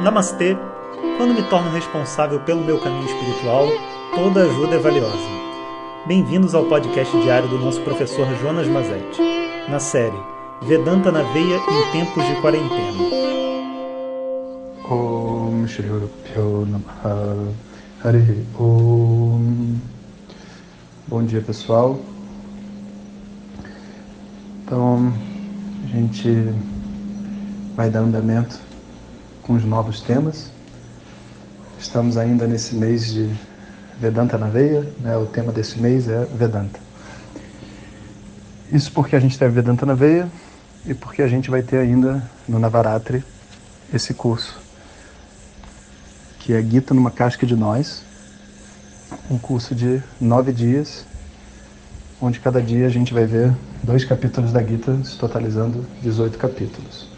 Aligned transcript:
Namastê! 0.00 0.56
Quando 1.16 1.34
me 1.34 1.42
torno 1.48 1.72
responsável 1.72 2.38
pelo 2.40 2.62
meu 2.62 2.78
caminho 2.78 3.04
espiritual, 3.04 3.66
toda 4.14 4.44
ajuda 4.44 4.76
é 4.76 4.78
valiosa. 4.78 5.28
Bem-vindos 6.06 6.54
ao 6.54 6.66
podcast 6.66 7.20
diário 7.20 7.48
do 7.48 7.58
nosso 7.58 7.80
professor 7.80 8.24
Jonas 8.36 8.68
Mazetti, 8.68 9.20
na 9.68 9.80
série 9.80 10.16
Vedanta 10.62 11.10
na 11.10 11.22
Veia 11.32 11.56
em 11.56 11.90
Tempos 11.90 12.24
de 12.24 12.40
Quarentena. 12.40 12.98
Om 14.88 15.66
Shri 15.66 15.88
Hare 18.04 18.46
Om 18.56 19.78
Bom 21.08 21.24
dia 21.24 21.40
pessoal. 21.40 21.98
Então, 24.64 25.12
a 25.82 25.86
gente 25.88 26.54
vai 27.74 27.90
dar 27.90 28.00
andamento 28.00 28.68
com 29.48 29.54
os 29.54 29.64
novos 29.64 30.02
temas. 30.02 30.52
Estamos 31.80 32.18
ainda 32.18 32.46
nesse 32.46 32.74
mês 32.74 33.10
de 33.10 33.34
Vedanta 33.98 34.36
na 34.36 34.46
Veia, 34.46 34.86
né? 35.00 35.16
o 35.16 35.24
tema 35.24 35.50
desse 35.50 35.78
mês 35.80 36.06
é 36.06 36.26
Vedanta. 36.26 36.78
Isso 38.70 38.92
porque 38.92 39.16
a 39.16 39.20
gente 39.20 39.38
tem 39.38 39.48
Vedanta 39.48 39.86
na 39.86 39.94
Veia 39.94 40.28
e 40.84 40.92
porque 40.92 41.22
a 41.22 41.26
gente 41.26 41.50
vai 41.50 41.62
ter 41.62 41.78
ainda 41.78 42.22
no 42.46 42.58
Navaratri 42.58 43.24
esse 43.92 44.12
curso, 44.12 44.60
que 46.40 46.52
é 46.52 46.60
Gita 46.60 46.92
numa 46.92 47.10
Casca 47.10 47.46
de 47.46 47.56
Nós, 47.56 48.02
um 49.30 49.38
curso 49.38 49.74
de 49.74 50.02
nove 50.20 50.52
dias, 50.52 51.06
onde 52.20 52.38
cada 52.38 52.60
dia 52.60 52.84
a 52.84 52.90
gente 52.90 53.14
vai 53.14 53.24
ver 53.24 53.56
dois 53.82 54.04
capítulos 54.04 54.52
da 54.52 54.62
Gita, 54.62 55.00
totalizando 55.18 55.86
18 56.02 56.36
capítulos. 56.36 57.08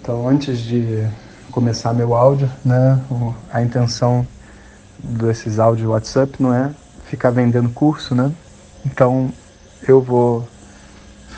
Então, 0.00 0.28
antes 0.28 0.60
de 0.60 1.04
começar 1.50 1.92
meu 1.92 2.14
áudio, 2.14 2.50
né? 2.64 3.00
A 3.52 3.62
intenção 3.62 4.26
desses 4.98 5.58
áudios 5.58 5.88
WhatsApp 5.88 6.40
não 6.40 6.54
é 6.54 6.70
ficar 7.04 7.30
vendendo 7.30 7.68
curso, 7.70 8.14
né? 8.14 8.32
Então 8.84 9.32
eu 9.86 10.00
vou 10.00 10.48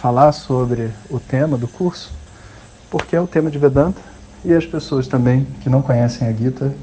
falar 0.01 0.33
sobre 0.33 0.91
o 1.09 1.19
tema 1.19 1.57
do 1.57 1.67
curso, 1.67 2.13
porque 2.91 3.17
é 3.17 3.21
o 3.21 3.27
tema 3.27 3.51
de 3.51 3.59
Vedanta 3.59 4.01
e 4.45 4.53
as 4.53 4.67
pessoas 4.67 5.07
também 5.07 5.47
que 5.61 5.69
não 5.69 5.81
conhecem 5.81 6.27
a 6.27 6.33
Gita 6.33 6.75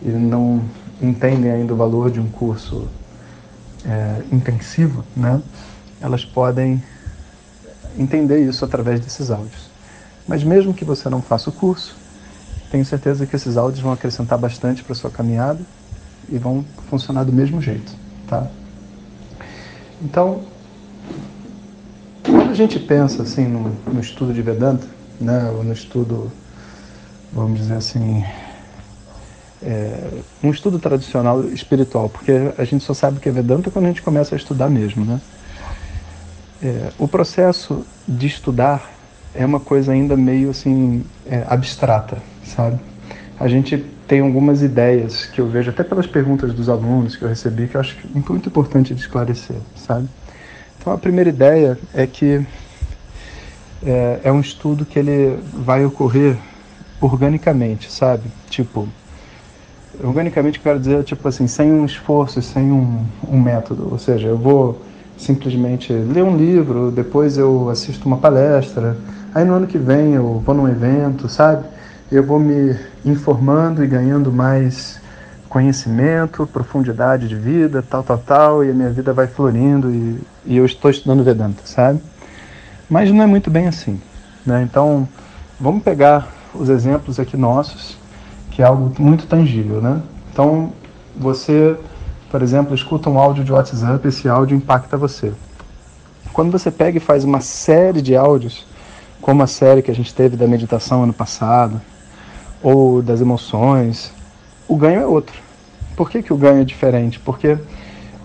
e 0.00 0.08
não 0.08 0.62
entendem 1.00 1.50
ainda 1.50 1.74
o 1.74 1.76
valor 1.76 2.10
de 2.10 2.20
um 2.20 2.28
curso 2.28 2.88
é, 3.84 4.22
intensivo, 4.32 5.04
né? 5.16 5.42
Elas 6.00 6.24
podem 6.24 6.82
entender 7.98 8.40
isso 8.40 8.64
através 8.64 9.00
desses 9.00 9.30
áudios. 9.30 9.70
Mas 10.26 10.44
mesmo 10.44 10.72
que 10.72 10.84
você 10.84 11.08
não 11.08 11.20
faça 11.20 11.50
o 11.50 11.52
curso, 11.52 11.96
tenho 12.72 12.86
certeza 12.86 13.26
que 13.26 13.36
esses 13.36 13.58
áudios 13.58 13.82
vão 13.82 13.92
acrescentar 13.92 14.38
bastante 14.38 14.82
para 14.82 14.94
sua 14.94 15.10
caminhada 15.10 15.60
e 16.26 16.38
vão 16.38 16.64
funcionar 16.88 17.22
do 17.22 17.32
mesmo 17.32 17.60
jeito, 17.60 17.92
tá? 18.26 18.46
Então, 20.00 20.40
quando 22.24 22.50
a 22.50 22.54
gente 22.54 22.78
pensa 22.78 23.24
assim 23.24 23.46
no, 23.46 23.76
no 23.92 24.00
estudo 24.00 24.32
de 24.32 24.40
Vedanta, 24.40 24.86
né, 25.20 25.52
ou 25.54 25.62
no 25.62 25.74
estudo, 25.74 26.32
vamos 27.30 27.60
dizer 27.60 27.74
assim, 27.74 28.24
é, 29.62 30.22
um 30.42 30.50
estudo 30.50 30.78
tradicional 30.78 31.44
espiritual, 31.44 32.08
porque 32.08 32.32
a 32.56 32.64
gente 32.64 32.84
só 32.84 32.94
sabe 32.94 33.18
o 33.18 33.20
que 33.20 33.28
é 33.28 33.32
Vedanta 33.32 33.70
quando 33.70 33.84
a 33.84 33.88
gente 33.88 34.00
começa 34.00 34.34
a 34.34 34.38
estudar 34.38 34.70
mesmo, 34.70 35.04
né? 35.04 35.20
É, 36.62 36.90
o 36.98 37.06
processo 37.06 37.84
de 38.08 38.26
estudar 38.26 38.90
é 39.34 39.44
uma 39.44 39.60
coisa 39.60 39.92
ainda 39.92 40.16
meio 40.16 40.48
assim 40.48 41.04
é, 41.26 41.44
abstrata, 41.46 42.31
sabe? 42.44 42.78
A 43.38 43.48
gente 43.48 43.78
tem 44.06 44.20
algumas 44.20 44.62
ideias 44.62 45.26
que 45.26 45.40
eu 45.40 45.48
vejo 45.48 45.70
até 45.70 45.82
pelas 45.82 46.06
perguntas 46.06 46.52
dos 46.52 46.68
alunos 46.68 47.16
que 47.16 47.22
eu 47.22 47.28
recebi 47.28 47.66
que 47.66 47.76
eu 47.76 47.80
acho 47.80 47.96
muito 48.12 48.48
importante 48.48 48.94
de 48.94 49.00
esclarecer, 49.00 49.56
sabe? 49.74 50.08
Então 50.78 50.92
a 50.92 50.98
primeira 50.98 51.30
ideia 51.30 51.78
é 51.94 52.06
que 52.06 52.44
é, 53.84 54.20
é 54.24 54.32
um 54.32 54.40
estudo 54.40 54.84
que 54.84 54.98
ele 54.98 55.38
vai 55.52 55.84
ocorrer 55.84 56.36
organicamente, 57.00 57.90
sabe? 57.90 58.24
Tipo, 58.48 58.88
organicamente 60.02 60.60
quero 60.60 60.78
dizer 60.78 61.02
tipo 61.04 61.26
assim, 61.26 61.46
sem 61.46 61.72
um 61.72 61.84
esforço, 61.84 62.40
sem 62.42 62.70
um, 62.70 63.04
um 63.28 63.40
método. 63.40 63.88
Ou 63.90 63.98
seja, 63.98 64.28
eu 64.28 64.36
vou 64.36 64.82
simplesmente 65.16 65.92
ler 65.92 66.24
um 66.24 66.36
livro, 66.36 66.90
depois 66.90 67.38
eu 67.38 67.68
assisto 67.70 68.06
uma 68.06 68.18
palestra, 68.18 68.96
aí 69.34 69.44
no 69.44 69.54
ano 69.54 69.66
que 69.66 69.78
vem 69.78 70.14
eu 70.14 70.42
vou 70.44 70.54
num 70.54 70.68
evento, 70.68 71.28
sabe? 71.28 71.64
Eu 72.12 72.22
vou 72.22 72.38
me 72.38 72.76
informando 73.06 73.82
e 73.82 73.86
ganhando 73.86 74.30
mais 74.30 75.00
conhecimento, 75.48 76.46
profundidade 76.46 77.26
de 77.26 77.34
vida, 77.34 77.82
tal, 77.82 78.02
tal, 78.02 78.18
tal, 78.18 78.64
e 78.64 78.70
a 78.70 78.74
minha 78.74 78.90
vida 78.90 79.14
vai 79.14 79.26
florindo 79.26 79.90
e, 79.90 80.20
e 80.44 80.56
eu 80.58 80.66
estou 80.66 80.90
estudando 80.90 81.24
Vedanta, 81.24 81.62
sabe? 81.64 82.00
Mas 82.88 83.10
não 83.10 83.22
é 83.22 83.26
muito 83.26 83.50
bem 83.50 83.66
assim, 83.66 83.98
né? 84.44 84.62
Então, 84.62 85.08
vamos 85.58 85.82
pegar 85.82 86.28
os 86.54 86.68
exemplos 86.68 87.18
aqui 87.18 87.34
nossos, 87.34 87.96
que 88.50 88.60
é 88.60 88.66
algo 88.66 88.92
muito 88.98 89.26
tangível, 89.26 89.80
né? 89.80 90.02
Então, 90.30 90.70
você, 91.16 91.76
por 92.30 92.42
exemplo, 92.42 92.74
escuta 92.74 93.08
um 93.08 93.18
áudio 93.18 93.42
de 93.42 93.52
WhatsApp, 93.52 94.06
esse 94.06 94.28
áudio 94.28 94.54
impacta 94.54 94.98
você. 94.98 95.32
Quando 96.30 96.52
você 96.52 96.70
pega 96.70 96.98
e 96.98 97.00
faz 97.00 97.24
uma 97.24 97.40
série 97.40 98.02
de 98.02 98.14
áudios, 98.14 98.66
como 99.22 99.42
a 99.42 99.46
série 99.46 99.80
que 99.80 99.90
a 99.90 99.94
gente 99.94 100.14
teve 100.14 100.36
da 100.36 100.46
meditação 100.46 101.02
ano 101.02 101.12
passado, 101.14 101.80
ou 102.62 103.02
das 103.02 103.20
emoções, 103.20 104.12
o 104.68 104.76
ganho 104.76 105.00
é 105.00 105.06
outro. 105.06 105.40
Por 105.96 106.10
que, 106.10 106.22
que 106.22 106.32
o 106.32 106.36
ganho 106.36 106.62
é 106.62 106.64
diferente? 106.64 107.18
Porque 107.18 107.58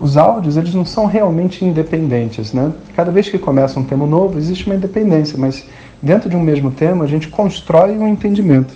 os 0.00 0.16
áudios 0.16 0.56
eles 0.56 0.74
não 0.74 0.84
são 0.84 1.06
realmente 1.06 1.64
independentes, 1.64 2.52
né? 2.52 2.72
Cada 2.94 3.10
vez 3.10 3.28
que 3.28 3.38
começa 3.38 3.78
um 3.80 3.84
tema 3.84 4.06
novo 4.06 4.38
existe 4.38 4.66
uma 4.66 4.76
independência, 4.76 5.36
mas 5.36 5.66
dentro 6.00 6.30
de 6.30 6.36
um 6.36 6.40
mesmo 6.40 6.70
tema 6.70 7.04
a 7.04 7.08
gente 7.08 7.28
constrói 7.28 7.98
um 7.98 8.06
entendimento. 8.06 8.74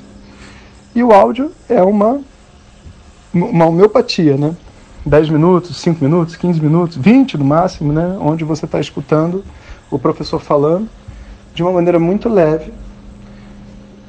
E 0.94 1.02
o 1.02 1.12
áudio 1.12 1.52
é 1.68 1.82
uma 1.82 2.20
uma 3.32 3.66
homeopatia, 3.66 4.36
né? 4.36 4.54
10 5.06 5.30
minutos, 5.30 5.76
5 5.78 6.04
minutos, 6.04 6.36
15 6.36 6.60
minutos, 6.60 6.96
20 6.96 7.38
no 7.38 7.44
máximo, 7.44 7.92
né? 7.92 8.16
Onde 8.20 8.44
você 8.44 8.66
está 8.66 8.78
escutando 8.78 9.44
o 9.90 9.98
professor 9.98 10.38
falando 10.38 10.88
de 11.54 11.62
uma 11.62 11.72
maneira 11.72 11.98
muito 11.98 12.28
leve, 12.28 12.72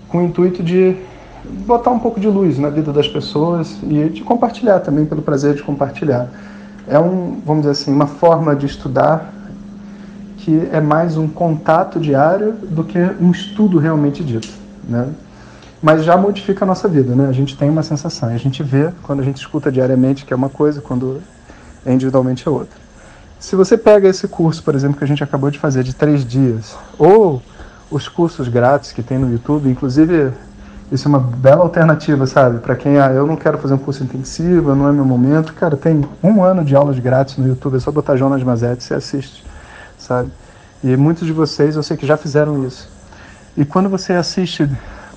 com 0.08 0.20
o 0.20 0.24
intuito 0.24 0.62
de 0.62 0.96
botar 1.66 1.92
um 1.92 2.00
pouco 2.00 2.20
de 2.20 2.28
luz 2.28 2.58
na 2.58 2.70
vida 2.70 2.92
das 2.92 3.08
pessoas 3.08 3.78
e 3.84 4.10
de 4.10 4.22
compartilhar 4.22 4.80
também 4.80 5.06
pelo 5.06 5.22
prazer 5.22 5.56
de 5.56 5.64
compartilhar. 5.64 6.30
É 6.88 7.00
um, 7.00 7.42
vamos 7.46 7.64
dizer 7.64 7.72
assim, 7.72 7.94
uma 7.94 8.08
forma 8.08 8.56
de 8.56 8.66
estudar 8.66 9.34
que 10.38 10.68
é 10.72 10.82
mais 10.82 11.16
um 11.16 11.28
contato 11.28 12.00
diário 12.00 12.54
do 12.54 12.84
que 12.84 13.00
um 13.22 13.32
estudo 13.32 13.78
realmente 13.78 14.22
dito, 14.24 14.50
né? 14.88 15.08
Mas 15.82 16.04
já 16.04 16.18
modifica 16.18 16.66
a 16.66 16.68
nossa 16.68 16.88
vida, 16.88 17.16
né? 17.16 17.28
A 17.28 17.32
gente 17.32 17.58
tem 17.58 17.70
uma 17.70 17.84
sensação, 17.84 18.30
a 18.30 18.38
gente 18.38 18.62
vê 18.62 18.90
quando 19.04 19.22
a 19.22 19.24
gente 19.24 19.38
escuta 19.38 19.72
diariamente 19.72 20.26
que 20.26 20.34
é 20.34 20.36
uma 20.36 20.50
coisa, 20.50 20.82
quando 20.82 21.22
é 21.86 21.94
individualmente 21.94 22.48
é 22.48 22.52
outra. 22.52 22.78
Se 23.40 23.56
você 23.56 23.78
pega 23.78 24.08
esse 24.08 24.28
curso, 24.28 24.64
por 24.64 24.76
exemplo, 24.76 24.98
que 24.98 25.04
a 25.04 25.08
gente 25.08 25.24
acabou 25.24 25.52
de 25.52 25.60
fazer 25.60 25.84
de 25.84 25.94
três 25.94 26.26
dias, 26.26 26.76
ou 26.98 27.42
os 27.92 28.08
cursos 28.08 28.48
grátis 28.48 28.92
que 28.92 29.04
tem 29.04 29.18
no 29.18 29.32
YouTube, 29.32 29.70
inclusive 29.70 30.32
isso 30.92 31.08
é 31.08 31.10
uma 31.10 31.20
bela 31.20 31.64
alternativa, 31.64 32.28
sabe? 32.28 32.60
Para 32.60 32.76
quem, 32.76 33.00
ah, 33.00 33.12
eu 33.12 33.26
não 33.26 33.36
quero 33.36 33.58
fazer 33.58 33.74
um 33.74 33.78
curso 33.78 34.04
intensivo, 34.04 34.76
não 34.76 34.88
é 34.88 34.92
meu 34.92 35.06
momento. 35.06 35.54
Cara, 35.54 35.76
tem 35.76 36.06
um 36.22 36.44
ano 36.44 36.64
de 36.64 36.76
aulas 36.76 37.00
grátis 37.00 37.38
no 37.38 37.48
YouTube, 37.48 37.78
é 37.78 37.80
só 37.80 37.92
botar 37.92 38.16
Jonas 38.16 38.44
Mazetti, 38.44 38.84
você 38.84 38.94
assiste, 38.94 39.44
sabe? 39.98 40.30
E 40.84 40.96
muitos 40.98 41.26
de 41.26 41.34
vocês 41.34 41.76
eu 41.76 41.84
sei 41.84 41.98
que 41.98 42.06
já 42.06 42.18
fizeram 42.18 42.66
isso. 42.66 42.90
E 43.56 43.64
quando 43.64 43.90
você 43.90 44.14
assiste 44.14 44.70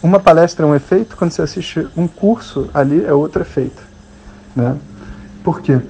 uma 0.03 0.21
palestra 0.21 0.65
é 0.65 0.69
um 0.69 0.75
efeito, 0.75 1.17
quando 1.17 1.33
você 1.33 1.43
assiste 1.43 1.89
um 1.97 2.07
curso 2.07 2.71
ali 2.73 3.05
é 3.05 3.13
outro 3.13 3.43
efeito, 3.43 3.83
né? 4.55 4.77
Por 5.43 5.61
quê? 5.61 5.81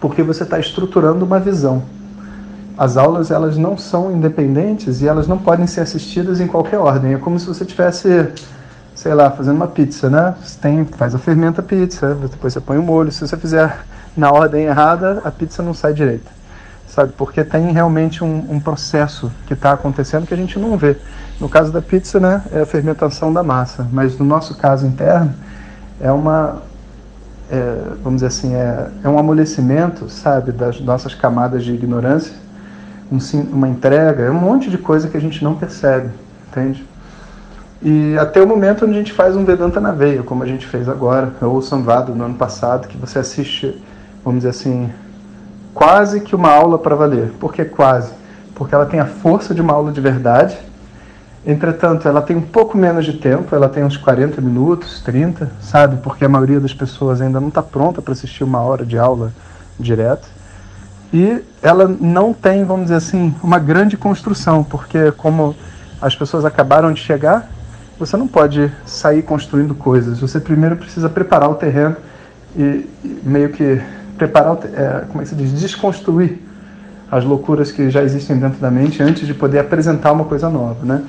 Porque 0.00 0.22
você 0.22 0.42
está 0.42 0.58
estruturando 0.58 1.24
uma 1.24 1.38
visão. 1.38 1.82
As 2.78 2.96
aulas 2.96 3.30
elas 3.30 3.56
não 3.56 3.76
são 3.76 4.12
independentes 4.12 5.00
e 5.00 5.08
elas 5.08 5.26
não 5.26 5.38
podem 5.38 5.66
ser 5.66 5.80
assistidas 5.80 6.40
em 6.40 6.46
qualquer 6.46 6.78
ordem. 6.78 7.14
É 7.14 7.18
como 7.18 7.38
se 7.38 7.46
você 7.46 7.64
tivesse 7.64 8.28
sei 8.96 9.12
lá, 9.12 9.30
fazendo 9.30 9.56
uma 9.56 9.68
pizza, 9.68 10.08
né? 10.08 10.34
Você 10.42 10.58
tem, 10.58 10.84
faz 10.86 11.14
a 11.14 11.18
fermenta 11.18 11.62
pizza, 11.62 12.14
depois 12.14 12.54
você 12.54 12.60
põe 12.60 12.78
o 12.78 12.82
molho. 12.82 13.12
Se 13.12 13.20
você 13.20 13.36
fizer 13.36 13.84
na 14.16 14.32
ordem 14.32 14.64
errada, 14.64 15.20
a 15.22 15.30
pizza 15.30 15.62
não 15.62 15.74
sai 15.74 15.92
direito, 15.92 16.28
sabe? 16.88 17.12
Porque 17.16 17.44
tem 17.44 17.70
realmente 17.72 18.24
um, 18.24 18.46
um 18.50 18.58
processo 18.58 19.30
que 19.46 19.52
está 19.52 19.72
acontecendo 19.72 20.26
que 20.26 20.32
a 20.32 20.36
gente 20.36 20.58
não 20.58 20.76
vê. 20.78 20.96
No 21.38 21.48
caso 21.48 21.70
da 21.70 21.82
pizza, 21.82 22.18
né, 22.18 22.42
é 22.50 22.62
a 22.62 22.66
fermentação 22.66 23.30
da 23.30 23.42
massa, 23.42 23.86
mas 23.92 24.18
no 24.18 24.24
nosso 24.24 24.56
caso 24.56 24.86
interno 24.86 25.34
é 26.00 26.10
uma, 26.10 26.62
é, 27.50 27.92
vamos 28.02 28.22
dizer 28.22 28.28
assim, 28.28 28.54
é, 28.54 28.88
é 29.04 29.08
um 29.08 29.18
amolecimento, 29.18 30.08
sabe, 30.08 30.52
das 30.52 30.80
nossas 30.80 31.14
camadas 31.14 31.62
de 31.62 31.74
ignorância, 31.74 32.32
um, 33.12 33.18
uma 33.52 33.68
entrega, 33.68 34.22
é 34.24 34.30
um 34.30 34.40
monte 34.40 34.70
de 34.70 34.78
coisa 34.78 35.08
que 35.08 35.16
a 35.18 35.20
gente 35.20 35.44
não 35.44 35.54
percebe, 35.54 36.08
entende? 36.48 36.86
E 37.82 38.16
até 38.18 38.40
o 38.40 38.46
momento 38.46 38.84
onde 38.84 38.94
a 38.94 38.98
gente 38.98 39.12
faz 39.12 39.36
um 39.36 39.44
Vedanta 39.44 39.80
na 39.80 39.92
veia, 39.92 40.22
como 40.22 40.42
a 40.42 40.46
gente 40.46 40.66
fez 40.66 40.88
agora, 40.88 41.32
ou 41.42 41.56
o 41.56 41.62
Samvado 41.62 42.14
no 42.14 42.24
ano 42.24 42.34
passado, 42.34 42.88
que 42.88 42.96
você 42.96 43.18
assiste, 43.18 43.82
vamos 44.24 44.40
dizer 44.40 44.50
assim, 44.50 44.90
quase 45.74 46.20
que 46.20 46.34
uma 46.34 46.50
aula 46.50 46.78
para 46.78 46.94
valer. 46.96 47.32
Por 47.38 47.52
que 47.52 47.64
quase? 47.64 48.12
Porque 48.54 48.74
ela 48.74 48.86
tem 48.86 48.98
a 48.98 49.06
força 49.06 49.54
de 49.54 49.60
uma 49.60 49.74
aula 49.74 49.92
de 49.92 50.00
verdade, 50.00 50.56
entretanto, 51.46 52.08
ela 52.08 52.22
tem 52.22 52.34
um 52.36 52.42
pouco 52.42 52.78
menos 52.78 53.04
de 53.04 53.12
tempo, 53.12 53.54
ela 53.54 53.68
tem 53.68 53.84
uns 53.84 53.96
40 53.96 54.40
minutos, 54.40 55.00
30, 55.02 55.52
sabe? 55.60 55.98
Porque 55.98 56.24
a 56.24 56.28
maioria 56.28 56.58
das 56.58 56.72
pessoas 56.72 57.20
ainda 57.20 57.38
não 57.38 57.48
está 57.48 57.62
pronta 57.62 58.00
para 58.00 58.12
assistir 58.12 58.42
uma 58.42 58.60
hora 58.62 58.84
de 58.84 58.98
aula 58.98 59.32
direto. 59.78 60.26
E 61.12 61.40
ela 61.62 61.86
não 62.00 62.32
tem, 62.32 62.64
vamos 62.64 62.84
dizer 62.84 62.96
assim, 62.96 63.34
uma 63.42 63.58
grande 63.58 63.96
construção, 63.96 64.64
porque 64.64 65.12
como 65.12 65.54
as 66.00 66.16
pessoas 66.16 66.44
acabaram 66.44 66.92
de 66.92 67.00
chegar, 67.00 67.48
você 67.98 68.16
não 68.16 68.28
pode 68.28 68.70
sair 68.84 69.22
construindo 69.22 69.74
coisas. 69.74 70.20
Você 70.20 70.38
primeiro 70.38 70.76
precisa 70.76 71.08
preparar 71.08 71.50
o 71.50 71.54
terreno 71.54 71.96
e, 72.56 72.88
meio 73.22 73.50
que 73.50 73.80
preparar, 74.16 74.58
é, 74.74 75.04
como 75.08 75.20
é 75.20 75.24
que 75.24 75.28
se 75.28 75.34
diz, 75.34 75.52
desconstruir 75.52 76.40
as 77.10 77.24
loucuras 77.24 77.70
que 77.70 77.90
já 77.90 78.02
existem 78.02 78.38
dentro 78.38 78.58
da 78.58 78.70
mente 78.70 79.02
antes 79.02 79.26
de 79.26 79.34
poder 79.34 79.60
apresentar 79.60 80.12
uma 80.12 80.24
coisa 80.24 80.50
nova, 80.50 80.84
né? 80.84 81.04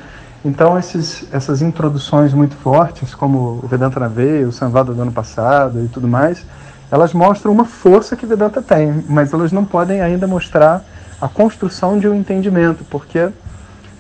Então 0.46 0.78
esses, 0.78 1.26
essas 1.32 1.62
introduções 1.62 2.34
muito 2.34 2.56
fortes, 2.56 3.16
como 3.16 3.60
o 3.64 3.68
Vedanta 3.68 4.00
na 4.00 4.08
Veia, 4.08 4.48
o 4.48 4.52
Samvada 4.52 4.94
do 4.94 5.02
ano 5.02 5.12
passado 5.12 5.84
e 5.84 5.88
tudo 5.88 6.08
mais, 6.08 6.46
elas 6.92 7.14
mostram 7.14 7.52
uma 7.52 7.66
força 7.66 8.16
que 8.16 8.26
Vedanta 8.26 8.62
tem, 8.62 9.04
mas 9.10 9.34
elas 9.34 9.52
não 9.52 9.66
podem 9.66 10.02
ainda 10.02 10.28
mostrar 10.28 10.86
a 11.20 11.28
construção 11.28 11.98
de 11.98 12.08
um 12.08 12.14
entendimento, 12.14 12.86
porque 12.90 13.30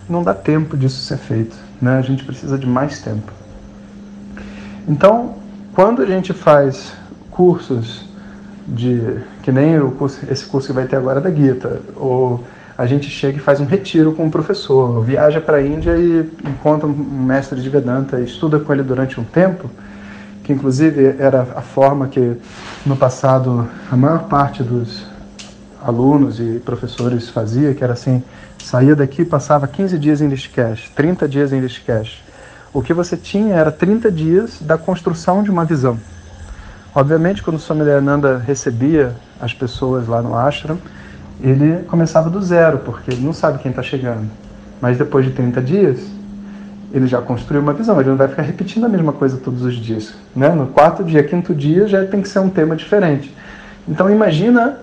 não 0.07 0.23
dá 0.23 0.33
tempo 0.33 0.77
disso 0.77 1.01
ser 1.01 1.17
feito, 1.17 1.57
né? 1.81 1.97
A 1.97 2.01
gente 2.01 2.23
precisa 2.23 2.57
de 2.57 2.67
mais 2.67 3.01
tempo. 3.01 3.31
Então, 4.87 5.35
quando 5.73 6.01
a 6.01 6.05
gente 6.05 6.33
faz 6.33 6.93
cursos 7.29 8.05
de 8.67 9.19
que 9.43 9.51
nem 9.51 9.79
o 9.79 9.91
curso, 9.91 10.19
esse 10.29 10.45
curso 10.45 10.67
que 10.67 10.73
vai 10.73 10.85
ter 10.85 10.95
agora 10.95 11.21
da 11.21 11.31
Gita, 11.31 11.81
ou 11.95 12.43
a 12.77 12.85
gente 12.85 13.09
chega 13.09 13.37
e 13.37 13.39
faz 13.39 13.59
um 13.59 13.65
retiro 13.65 14.13
com 14.13 14.27
o 14.27 14.31
professor, 14.31 15.03
viaja 15.03 15.41
para 15.41 15.57
a 15.57 15.65
Índia 15.65 15.97
e 15.97 16.29
encontra 16.47 16.87
um 16.87 16.93
mestre 16.93 17.59
de 17.59 17.69
Vedanta, 17.69 18.19
estuda 18.19 18.59
com 18.59 18.71
ele 18.71 18.83
durante 18.83 19.19
um 19.19 19.23
tempo, 19.23 19.69
que 20.43 20.53
inclusive 20.53 21.15
era 21.17 21.41
a 21.55 21.61
forma 21.61 22.07
que 22.07 22.37
no 22.85 22.95
passado 22.95 23.67
a 23.91 23.97
maior 23.97 24.27
parte 24.27 24.63
dos 24.63 25.05
alunos 25.81 26.39
e 26.39 26.61
professores 26.63 27.29
fazia, 27.29 27.73
que 27.73 27.83
era 27.83 27.93
assim, 27.93 28.23
saía 28.63 28.95
daqui 28.95 29.23
passava 29.23 29.67
15 29.67 29.97
dias 29.97 30.21
em 30.21 30.27
Rishikesh, 30.27 30.89
30 30.95 31.27
dias 31.27 31.53
em 31.53 31.59
Rishikesh. 31.61 32.23
O 32.73 32.81
que 32.81 32.93
você 32.93 33.15
tinha 33.15 33.55
era 33.55 33.71
30 33.71 34.11
dias 34.11 34.59
da 34.61 34.77
construção 34.77 35.41
de 35.41 35.49
uma 35.49 35.65
visão. 35.65 35.99
Obviamente, 36.93 37.43
quando 37.43 37.59
Swami 37.59 37.83
Dayananda 37.83 38.37
recebia 38.37 39.15
as 39.39 39.53
pessoas 39.53 40.07
lá 40.07 40.21
no 40.21 40.35
ashram, 40.35 40.77
ele 41.41 41.83
começava 41.83 42.29
do 42.29 42.41
zero, 42.41 42.79
porque 42.79 43.11
ele 43.11 43.21
não 43.21 43.33
sabe 43.33 43.59
quem 43.59 43.69
está 43.69 43.83
chegando. 43.83 44.29
Mas 44.81 44.97
depois 44.97 45.25
de 45.25 45.31
30 45.31 45.61
dias, 45.61 45.99
ele 46.91 47.07
já 47.07 47.21
construiu 47.21 47.61
uma 47.61 47.73
visão, 47.73 47.99
ele 47.99 48.09
não 48.09 48.17
vai 48.17 48.27
ficar 48.27 48.41
repetindo 48.41 48.85
a 48.85 48.89
mesma 48.89 49.13
coisa 49.13 49.37
todos 49.37 49.63
os 49.63 49.75
dias. 49.75 50.13
Né? 50.35 50.49
No 50.49 50.67
quarto 50.67 51.03
dia, 51.03 51.23
quinto 51.23 51.53
dia, 51.53 51.87
já 51.87 52.05
tem 52.05 52.21
que 52.21 52.29
ser 52.29 52.39
um 52.39 52.49
tema 52.49 52.75
diferente. 52.75 53.33
Então 53.87 54.09
imagina 54.09 54.77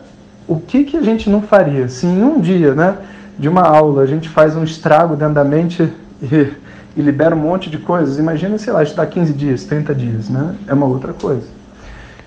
o 0.46 0.60
que, 0.60 0.84
que 0.84 0.96
a 0.96 1.02
gente 1.02 1.28
não 1.28 1.42
faria 1.42 1.88
se 1.88 2.06
em 2.06 2.22
um 2.22 2.40
dia 2.40 2.74
né, 2.74 2.96
de 3.38 3.48
uma 3.48 3.62
aula 3.62 4.02
a 4.02 4.06
gente 4.06 4.28
faz 4.28 4.56
um 4.56 4.64
estrago 4.64 5.16
dentro 5.16 5.34
da 5.34 5.44
mente 5.44 5.92
e, 6.22 6.52
e 6.96 7.02
libera 7.02 7.34
um 7.34 7.38
monte 7.38 7.68
de 7.68 7.78
coisas. 7.78 8.18
Imagina, 8.18 8.58
sei 8.58 8.72
lá, 8.72 8.82
estudar 8.82 9.06
15 9.06 9.32
dias, 9.32 9.64
30 9.64 9.94
dias, 9.94 10.28
né? 10.28 10.54
É 10.66 10.74
uma 10.74 10.86
outra 10.86 11.12
coisa. 11.12 11.46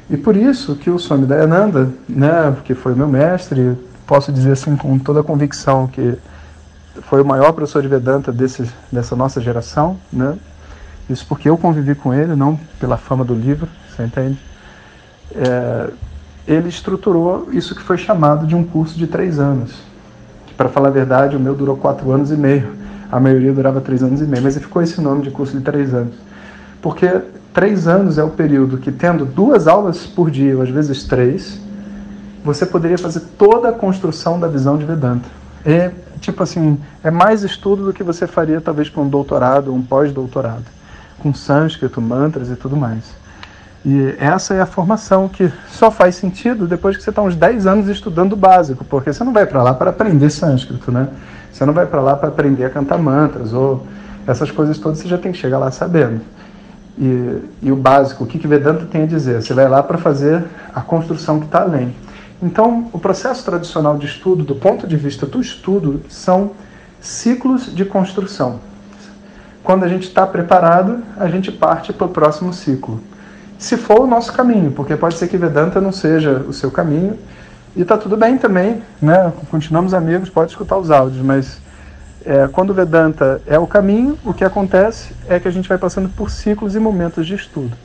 E 0.09 0.15
por 0.15 0.35
isso 0.35 0.75
que 0.75 0.89
o 0.89 0.97
Swami 0.97 1.25
Dayananda, 1.25 1.89
né, 2.07 2.55
que 2.63 2.73
foi 2.73 2.95
meu 2.95 3.07
mestre, 3.07 3.77
posso 4.05 4.31
dizer 4.31 4.53
assim 4.53 4.75
com 4.77 4.97
toda 4.97 5.19
a 5.19 5.23
convicção 5.23 5.87
que 5.87 6.17
foi 7.03 7.21
o 7.21 7.25
maior 7.25 7.51
professor 7.51 7.81
de 7.81 7.87
Vedanta 7.87 8.31
desse, 8.31 8.69
dessa 8.91 9.15
nossa 9.15 9.41
geração, 9.41 9.97
né? 10.11 10.37
Isso 11.09 11.25
porque 11.27 11.49
eu 11.49 11.57
convivi 11.57 11.93
com 11.95 12.13
ele, 12.13 12.35
não 12.35 12.59
pela 12.79 12.97
fama 12.97 13.23
do 13.23 13.33
livro, 13.33 13.67
você 13.89 14.03
entende? 14.03 14.37
É, 15.35 15.89
ele 16.47 16.69
estruturou 16.69 17.49
isso 17.51 17.75
que 17.75 17.81
foi 17.81 17.97
chamado 17.97 18.47
de 18.47 18.55
um 18.55 18.63
curso 18.63 18.97
de 18.97 19.07
três 19.07 19.39
anos. 19.39 19.86
Para 20.57 20.69
falar 20.69 20.87
a 20.87 20.91
verdade, 20.91 21.37
o 21.37 21.39
meu 21.39 21.53
durou 21.53 21.77
quatro 21.77 22.11
anos 22.11 22.31
e 22.31 22.35
meio. 22.35 22.73
A 23.11 23.19
maioria 23.19 23.53
durava 23.53 23.79
três 23.79 24.01
anos 24.01 24.19
e 24.21 24.25
meio, 24.25 24.43
mas 24.43 24.57
ficou 24.57 24.81
esse 24.81 24.99
nome 24.99 25.21
de 25.21 25.29
curso 25.29 25.55
de 25.55 25.63
três 25.63 25.93
anos. 25.93 26.15
Porque 26.81 27.21
três 27.53 27.87
anos 27.87 28.17
é 28.17 28.23
o 28.23 28.29
período 28.29 28.79
que, 28.79 28.91
tendo 28.91 29.23
duas 29.23 29.67
aulas 29.67 30.07
por 30.07 30.31
dia, 30.31 30.55
ou 30.55 30.63
às 30.63 30.69
vezes 30.69 31.03
três, 31.03 31.61
você 32.43 32.65
poderia 32.65 32.97
fazer 32.97 33.21
toda 33.37 33.69
a 33.69 33.73
construção 33.73 34.39
da 34.39 34.47
visão 34.47 34.77
de 34.77 34.85
Vedanta. 34.85 35.29
É, 35.63 35.91
tipo 36.19 36.41
assim, 36.41 36.79
é 37.03 37.11
mais 37.11 37.43
estudo 37.43 37.85
do 37.85 37.93
que 37.93 38.03
você 38.03 38.25
faria 38.25 38.59
talvez 38.59 38.89
para 38.89 39.01
um 39.01 39.07
doutorado 39.07 39.69
ou 39.69 39.75
um 39.75 39.81
pós-doutorado, 39.81 40.65
com 41.19 41.33
sânscrito, 41.33 42.01
mantras 42.01 42.49
e 42.49 42.55
tudo 42.55 42.75
mais. 42.75 43.03
E 43.85 44.15
essa 44.19 44.53
é 44.53 44.61
a 44.61 44.65
formação 44.65 45.29
que 45.29 45.51
só 45.69 45.89
faz 45.89 46.15
sentido 46.15 46.67
depois 46.67 46.97
que 46.97 47.03
você 47.03 47.09
está 47.09 47.21
uns 47.21 47.35
10 47.35 47.67
anos 47.67 47.87
estudando 47.87 48.33
o 48.33 48.35
básico, 48.35 48.83
porque 48.83 49.13
você 49.13 49.23
não 49.23 49.31
vai 49.31 49.45
para 49.45 49.63
lá 49.63 49.73
para 49.73 49.91
aprender 49.91 50.29
sânscrito, 50.29 50.91
né? 50.91 51.07
Você 51.51 51.65
não 51.65 51.73
vai 51.73 51.85
para 51.85 52.01
lá 52.01 52.15
para 52.15 52.29
aprender 52.29 52.65
a 52.65 52.69
cantar 52.69 52.97
mantras 52.97 53.53
ou 53.53 53.85
essas 54.25 54.51
coisas 54.51 54.77
todas, 54.77 54.99
você 54.99 55.07
já 55.07 55.17
tem 55.17 55.31
que 55.31 55.37
chegar 55.37 55.57
lá 55.57 55.71
sabendo 55.71 56.21
e, 56.97 57.41
e 57.61 57.71
o 57.71 57.75
básico, 57.75 58.23
o 58.23 58.27
que, 58.27 58.39
que 58.39 58.47
Vedanta 58.47 58.85
tem 58.85 59.03
a 59.03 59.05
dizer. 59.05 59.41
Você 59.41 59.53
vai 59.53 59.69
lá 59.69 59.83
para 59.83 59.97
fazer 59.97 60.43
a 60.73 60.81
construção 60.81 61.39
que 61.39 61.45
está 61.45 61.61
além. 61.61 61.95
Então, 62.41 62.89
o 62.91 62.99
processo 62.99 63.43
tradicional 63.45 63.97
de 63.97 64.05
estudo, 64.05 64.43
do 64.43 64.55
ponto 64.55 64.87
de 64.87 64.95
vista 64.95 65.25
do 65.25 65.39
estudo, 65.39 66.01
são 66.09 66.51
ciclos 66.99 67.73
de 67.73 67.85
construção. 67.85 68.59
Quando 69.63 69.83
a 69.83 69.87
gente 69.87 70.07
está 70.07 70.25
preparado, 70.25 71.03
a 71.17 71.27
gente 71.27 71.51
parte 71.51 71.93
para 71.93 72.05
o 72.05 72.09
próximo 72.09 72.53
ciclo. 72.53 73.01
Se 73.57 73.75
for 73.75 74.01
o 74.01 74.07
nosso 74.07 74.31
caminho, 74.33 74.71
porque 74.71 74.95
pode 74.95 75.15
ser 75.15 75.27
que 75.27 75.37
Vedanta 75.37 75.81
não 75.81 75.91
seja 75.91 76.45
o 76.47 76.53
seu 76.53 76.69
caminho, 76.69 77.17
e 77.75 77.81
está 77.81 77.97
tudo 77.97 78.15
bem 78.15 78.37
também, 78.37 78.81
né? 79.01 79.31
continuamos 79.49 79.93
amigos, 79.93 80.29
pode 80.29 80.51
escutar 80.51 80.77
os 80.77 80.91
áudios, 80.91 81.23
mas 81.23 81.59
é, 82.25 82.47
quando 82.47 82.73
Vedanta 82.73 83.41
é 83.47 83.57
o 83.57 83.65
caminho, 83.65 84.17
o 84.25 84.33
que 84.33 84.43
acontece 84.43 85.13
é 85.27 85.39
que 85.39 85.47
a 85.47 85.51
gente 85.51 85.69
vai 85.69 85.77
passando 85.77 86.09
por 86.09 86.29
ciclos 86.29 86.75
e 86.75 86.79
momentos 86.79 87.25
de 87.25 87.35
estudo. 87.35 87.75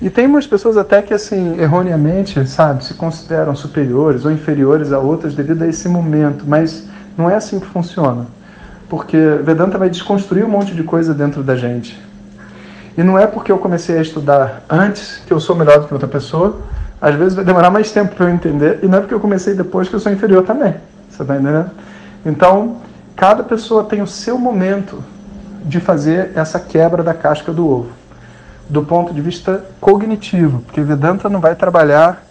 E 0.00 0.08
tem 0.08 0.26
umas 0.26 0.46
pessoas 0.46 0.78
até 0.78 1.02
que, 1.02 1.12
assim, 1.12 1.60
erroneamente, 1.60 2.46
sabe, 2.46 2.84
se 2.84 2.94
consideram 2.94 3.54
superiores 3.54 4.24
ou 4.24 4.30
inferiores 4.30 4.92
a 4.92 4.98
outras 4.98 5.34
devido 5.34 5.62
a 5.62 5.66
esse 5.66 5.88
momento, 5.88 6.44
mas 6.46 6.84
não 7.18 7.28
é 7.28 7.34
assim 7.34 7.60
que 7.60 7.66
funciona. 7.66 8.26
Porque 8.88 9.16
Vedanta 9.42 9.76
vai 9.76 9.90
desconstruir 9.90 10.44
um 10.44 10.48
monte 10.48 10.74
de 10.74 10.82
coisa 10.82 11.12
dentro 11.12 11.42
da 11.42 11.54
gente. 11.54 12.00
E 12.96 13.02
não 13.02 13.18
é 13.18 13.26
porque 13.26 13.50
eu 13.52 13.58
comecei 13.58 13.98
a 13.98 14.02
estudar 14.02 14.62
antes 14.68 15.22
que 15.26 15.32
eu 15.32 15.40
sou 15.40 15.56
melhor 15.56 15.80
do 15.80 15.86
que 15.86 15.92
outra 15.92 16.08
pessoa. 16.08 16.60
Às 17.00 17.14
vezes 17.14 17.34
vai 17.34 17.44
demorar 17.44 17.70
mais 17.70 17.90
tempo 17.92 18.14
para 18.14 18.26
eu 18.26 18.30
entender. 18.30 18.80
E 18.82 18.86
não 18.86 18.98
é 18.98 19.00
porque 19.00 19.14
eu 19.14 19.20
comecei 19.20 19.54
depois 19.54 19.88
que 19.88 19.94
eu 19.94 20.00
sou 20.00 20.12
inferior 20.12 20.44
também. 20.44 20.74
Você 21.08 21.22
está 21.22 21.34
entendendo? 21.34 21.70
Então, 22.24 22.76
Cada 23.20 23.42
pessoa 23.42 23.84
tem 23.84 24.00
o 24.00 24.06
seu 24.06 24.38
momento 24.38 25.04
de 25.62 25.78
fazer 25.78 26.32
essa 26.34 26.58
quebra 26.58 27.02
da 27.02 27.12
casca 27.12 27.52
do 27.52 27.68
ovo, 27.68 27.90
do 28.66 28.82
ponto 28.82 29.12
de 29.12 29.20
vista 29.20 29.62
cognitivo, 29.78 30.62
porque 30.62 30.80
Vedanta 30.80 31.28
não 31.28 31.38
vai 31.38 31.54
trabalhar 31.54 32.24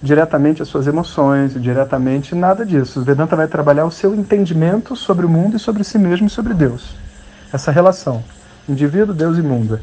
diretamente 0.00 0.62
as 0.62 0.68
suas 0.68 0.86
emoções, 0.86 1.60
diretamente 1.60 2.32
nada 2.32 2.64
disso. 2.64 3.00
O 3.00 3.02
Vedanta 3.02 3.34
vai 3.34 3.48
trabalhar 3.48 3.86
o 3.86 3.90
seu 3.90 4.14
entendimento 4.14 4.94
sobre 4.94 5.26
o 5.26 5.28
mundo 5.28 5.56
e 5.56 5.58
sobre 5.58 5.82
si 5.82 5.98
mesmo 5.98 6.28
e 6.28 6.30
sobre 6.30 6.54
Deus. 6.54 6.94
Essa 7.52 7.72
relação, 7.72 8.22
indivíduo, 8.68 9.12
Deus 9.12 9.38
e 9.38 9.42
mundo. 9.42 9.80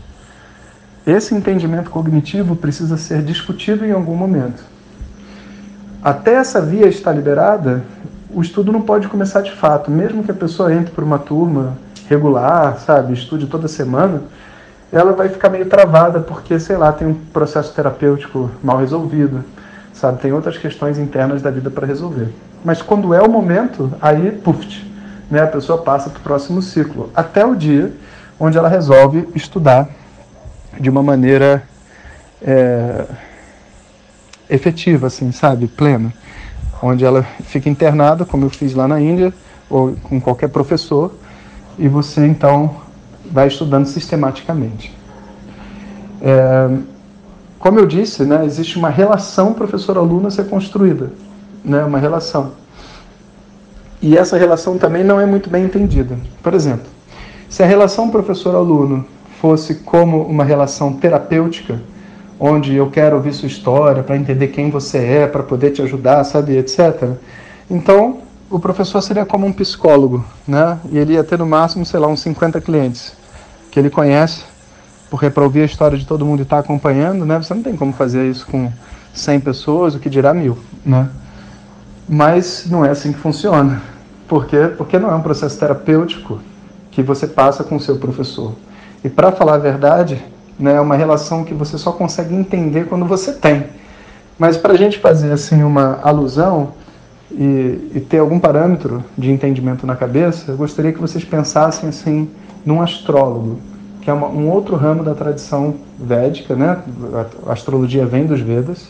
Esse 1.06 1.36
entendimento 1.36 1.90
cognitivo 1.90 2.56
precisa 2.56 2.96
ser 2.96 3.22
discutido 3.22 3.86
em 3.86 3.92
algum 3.92 4.16
momento. 4.16 4.64
Até 6.02 6.36
essa 6.36 6.62
via 6.62 6.88
estar 6.88 7.12
liberada, 7.12 7.84
o 8.34 8.42
estudo 8.42 8.72
não 8.72 8.82
pode 8.82 9.10
começar 9.10 9.42
de 9.42 9.52
fato. 9.52 9.92
Mesmo 9.92 10.24
que 10.24 10.32
a 10.32 10.34
pessoa 10.34 10.74
entre 10.74 10.94
por 10.94 11.04
uma 11.04 11.20
turma 11.20 11.78
regular, 12.10 12.78
sabe, 12.80 13.14
estude 13.14 13.48
toda 13.48 13.68
semana, 13.68 14.22
ela 14.94 15.12
vai 15.12 15.28
ficar 15.28 15.50
meio 15.50 15.66
travada 15.66 16.22
porque, 16.22 16.58
sei 16.58 16.78
lá, 16.78 16.92
tem 16.94 17.08
um 17.08 17.14
processo 17.14 17.74
terapêutico 17.74 18.50
mal 18.64 18.78
resolvido, 18.78 19.44
sabe, 19.92 20.20
tem 20.20 20.32
outras 20.32 20.58
questões 20.58 20.98
internas 20.98 21.42
da 21.42 21.52
vida 21.52 21.70
para 21.70 21.86
resolver. 21.86 22.30
Mas 22.64 22.82
quando 22.82 23.14
é 23.14 23.22
o 23.22 23.30
momento, 23.30 23.92
aí, 24.02 24.32
puf, 24.32 24.86
né, 25.30 25.42
a 25.42 25.48
pessoa 25.48 25.82
passa 25.82 26.10
para 26.10 26.20
o 26.20 26.24
próximo 26.24 26.62
ciclo, 26.62 27.10
até 27.14 27.46
o 27.46 27.56
dia 27.56 27.92
onde 28.40 28.58
ela 28.58 28.70
resolve 28.70 29.28
estudar 29.36 29.90
de 30.80 30.89
uma 30.89 31.03
maneira 31.03 31.63
é, 32.42 33.06
efetiva, 34.50 35.08
assim, 35.08 35.32
sabe, 35.32 35.68
plena 35.68 36.13
onde 36.84 37.06
ela 37.06 37.24
fica 37.46 37.70
internada, 37.70 38.25
como 38.25 38.46
eu 38.46 38.50
fiz 38.50 38.74
lá 38.74 38.88
na 38.88 39.00
Índia, 39.00 39.34
ou 39.70 39.96
com 40.03 40.20
qualquer 40.20 40.50
professor, 40.50 41.13
e 41.80 41.88
você 41.88 42.27
então 42.27 42.75
vai 43.32 43.48
estudando 43.48 43.86
sistematicamente. 43.86 44.94
É, 46.22 46.70
como 47.58 47.80
eu 47.80 47.86
disse, 47.86 48.25
né, 48.25 48.46
existe 48.46 48.77
uma 48.77 48.89
relação 48.89 49.53
professor-aluno 49.53 50.27
a 50.27 50.32
ser 50.32 50.50
construída, 50.50 51.13
né, 51.63 51.84
uma 51.86 51.98
relação. 51.98 52.51
E 54.01 54.18
essa 54.18 54.38
relação 54.38 54.77
também 54.77 55.03
não 55.03 55.20
é 55.22 55.25
muito 55.25 55.50
bem 55.50 55.63
entendida. 55.63 56.18
Por 56.44 56.53
exemplo, 56.53 56.88
se 57.48 57.63
a 57.63 57.65
relação 57.65 58.10
professor-aluno 58.10 59.06
fosse 59.44 59.76
como 59.76 60.22
uma 60.22 60.46
relação 60.46 60.94
terapêutica, 60.94 61.82
onde 62.40 62.76
eu 62.76 62.90
quero 62.90 63.18
ouvir 63.18 63.34
sua 63.34 63.48
história 63.48 64.02
para 64.02 64.16
entender 64.16 64.48
quem 64.48 64.70
você 64.70 65.00
é, 65.00 65.28
para 65.28 65.44
poder 65.44 65.72
te 65.72 65.82
ajudar, 65.82 66.24
sabe, 66.24 66.56
etc. 66.56 67.18
Então, 67.70 68.20
o 68.50 68.58
professor 68.58 69.02
seria 69.02 69.26
como 69.26 69.46
um 69.46 69.52
psicólogo, 69.52 70.24
né? 70.48 70.80
E 70.90 70.98
ele 70.98 71.16
ia 71.16 71.26
ter 71.26 71.38
no 71.38 71.46
máximo, 71.46 71.86
sei 71.86 72.00
lá, 72.00 72.08
uns 72.08 72.22
50 72.22 72.62
clientes 72.62 73.18
que 73.70 73.78
ele 73.78 73.90
conhece, 73.90 74.46
porque 75.10 75.30
para 75.30 75.44
ouvir 75.44 75.64
a 75.64 75.66
história 75.66 75.98
de 75.98 76.08
todo 76.08 76.26
mundo 76.26 76.40
e 76.40 76.44
estar 76.44 76.56
tá 76.56 76.62
acompanhando, 76.62 77.26
né? 77.26 77.38
Você 77.38 77.54
não 77.54 77.64
tem 77.64 77.76
como 77.76 77.92
fazer 77.92 78.26
isso 78.32 78.48
com 78.48 78.72
100 79.14 79.42
pessoas, 79.42 79.94
o 79.94 80.00
que 80.00 80.10
dirá 80.10 80.34
mil, 80.34 80.58
né? 80.86 81.10
Mas 82.08 82.66
não 82.66 82.86
é 82.86 82.92
assim 82.92 83.12
que 83.12 83.20
funciona. 83.20 83.82
Por 84.26 84.46
quê? 84.46 84.72
Porque 84.78 84.98
não 84.98 85.12
é 85.12 85.16
um 85.16 85.22
processo 85.22 85.60
terapêutico 85.60 86.40
que 86.92 87.04
você 87.04 87.28
passa 87.28 87.62
com 87.62 87.76
o 87.76 87.80
seu 87.82 87.98
professor. 87.98 88.54
E 89.04 89.10
para 89.10 89.32
falar 89.32 89.56
a 89.56 89.58
verdade, 89.58 90.24
né, 90.58 90.76
é 90.76 90.80
uma 90.80 90.96
relação 90.96 91.44
que 91.44 91.54
você 91.54 91.78
só 91.78 91.92
consegue 91.92 92.34
entender 92.34 92.86
quando 92.88 93.06
você 93.06 93.34
tem. 93.34 93.66
Mas 94.38 94.58
para 94.58 94.74
a 94.74 94.78
gente 94.78 95.00
fazer 95.00 95.32
assim 95.32 95.64
uma 95.64 96.00
alusão 96.02 96.74
e, 97.32 97.92
e, 97.96 98.00
ter 98.00 98.20
algum 98.20 98.40
parâmetro 98.40 99.04
de 99.18 99.32
entendimento 99.32 99.86
na 99.86 99.96
cabeça, 99.96 100.52
eu 100.52 100.58
gostaria 100.58 100.94
que 100.94 101.02
vocês 101.02 101.24
pensassem 101.24 101.90
assim 101.90 102.30
num 102.66 102.82
astrólogo, 102.82 103.60
que 104.02 104.10
é 104.10 104.14
uma, 104.14 104.28
um 104.28 104.50
outro 104.50 104.76
ramo 104.76 105.04
da 105.04 105.16
tradição 105.16 105.76
védica, 106.00 106.56
né? 106.56 106.82
A 107.48 107.54
astrologia 107.54 108.06
vem 108.06 108.26
dos 108.26 108.40
Vedas, 108.40 108.88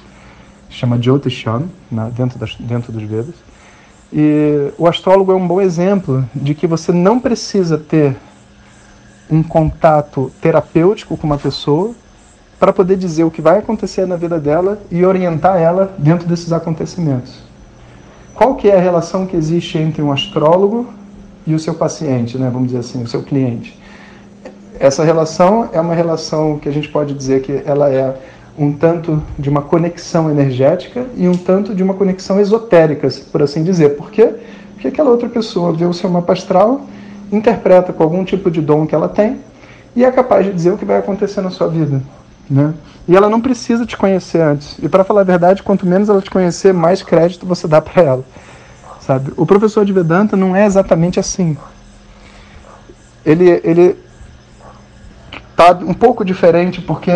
chama 0.70 1.02
Jyotishan, 1.02 1.64
né? 1.92 2.12
dentro, 2.16 2.38
das, 2.38 2.56
dentro 2.56 2.92
dos 2.92 3.04
Vedas. 3.04 3.36
E 4.12 4.72
o 4.78 4.88
astrólogo 4.88 5.32
é 5.32 5.36
um 5.36 5.48
bom 5.48 5.62
exemplo 5.62 6.28
de 6.36 6.54
que 6.54 6.68
você 6.68 6.92
não 6.92 7.20
precisa 7.20 7.78
ter 7.78 8.16
um 9.30 9.42
contato 9.42 10.32
terapêutico 10.42 11.18
com 11.18 11.26
uma 11.26 11.38
pessoa 11.38 11.94
para 12.60 12.72
poder 12.72 12.96
dizer 12.98 13.24
o 13.24 13.32
que 13.32 13.42
vai 13.42 13.60
acontecer 13.60 14.06
na 14.06 14.16
vida 14.16 14.40
dela 14.40 14.80
e 14.90 15.06
orientar 15.06 15.58
ela 15.58 15.94
dentro 15.98 16.28
desses 16.28 16.54
acontecimentos. 16.54 17.44
Qual 18.34 18.56
que 18.56 18.70
é 18.70 18.78
a 18.78 18.82
relação 18.82 19.26
que 19.26 19.36
existe 19.36 19.78
entre 19.78 20.02
um 20.02 20.12
astrólogo 20.12 20.88
e 21.46 21.54
o 21.54 21.60
seu 21.60 21.74
paciente, 21.74 22.38
né, 22.38 22.50
vamos 22.52 22.68
dizer 22.68 22.80
assim, 22.80 23.04
o 23.04 23.08
seu 23.08 23.22
cliente? 23.22 23.78
Essa 24.80 25.04
relação 25.04 25.70
é 25.72 25.80
uma 25.80 25.94
relação 25.94 26.58
que 26.58 26.68
a 26.68 26.72
gente 26.72 26.90
pode 26.90 27.14
dizer 27.14 27.42
que 27.42 27.62
ela 27.66 27.90
é 27.90 28.16
um 28.58 28.72
tanto 28.72 29.22
de 29.38 29.50
uma 29.50 29.62
conexão 29.62 30.30
energética 30.30 31.06
e 31.16 31.28
um 31.28 31.36
tanto 31.36 31.74
de 31.74 31.84
uma 31.84 31.94
conexão 31.94 32.40
esotérica, 32.40 33.08
por 33.32 33.42
assim 33.42 33.64
dizer. 33.64 33.98
Por 33.98 34.12
quê? 34.12 34.34
Porque 34.74 34.88
aquela 34.88 35.10
outra 35.10 35.30
pessoa 35.30 35.72
vê 35.74 35.86
o 35.86 35.94
seu 35.94 36.10
mapa 36.10 36.34
astral 36.34 36.82
interpreta 37.32 37.94
com 37.94 38.04
algum 38.04 38.24
tipo 38.24 38.50
de 38.52 38.62
dom 38.62 38.86
que 38.86 38.96
ela 38.96 39.10
tem 39.10 39.40
e 39.96 40.04
é 40.04 40.12
capaz 40.12 40.46
de 40.46 40.54
dizer 40.54 40.72
o 40.72 40.78
que 40.78 40.86
vai 40.86 40.98
acontecer 40.98 41.42
na 41.42 41.50
sua 41.50 41.68
vida. 41.68 42.02
Né? 42.50 42.74
E 43.08 43.16
ela 43.16 43.30
não 43.30 43.42
precisa 43.42 43.86
te 43.86 43.96
conhecer 43.96 44.42
antes. 44.42 44.78
E 44.82 44.90
para 44.90 45.04
falar 45.04 45.22
a 45.22 45.26
verdade, 45.26 45.64
quanto 45.64 45.86
menos 45.86 46.10
ela 46.10 46.22
te 46.22 46.30
conhecer, 46.30 46.74
mais 46.74 47.02
crédito 47.02 47.46
você 47.46 47.68
dá 47.68 47.82
para 47.82 48.02
ela. 48.02 48.26
Sabe? 49.00 49.34
O 49.36 49.46
professor 49.46 49.86
de 49.86 49.94
Vedanta 49.94 50.36
não 50.36 50.56
é 50.56 50.66
exatamente 50.66 51.20
assim. 51.20 51.58
Ele 53.26 53.62
ele 53.64 53.98
tá 55.56 55.72
um 55.82 55.94
pouco 55.94 56.26
diferente 56.26 56.82
porque 56.82 57.12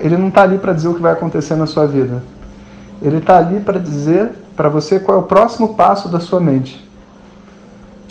ele 0.00 0.16
não 0.16 0.28
está 0.28 0.42
ali 0.42 0.58
para 0.58 0.72
dizer 0.72 0.88
o 0.88 0.94
que 0.94 1.02
vai 1.02 1.12
acontecer 1.12 1.56
na 1.56 1.66
sua 1.66 1.86
vida. 1.86 2.22
Ele 3.02 3.18
está 3.18 3.38
ali 3.38 3.60
para 3.60 3.78
dizer 3.78 4.30
para 4.56 4.68
você 4.68 4.98
qual 4.98 5.18
é 5.18 5.20
o 5.20 5.24
próximo 5.24 5.74
passo 5.74 6.08
da 6.08 6.18
sua 6.18 6.40
mente 6.40 6.85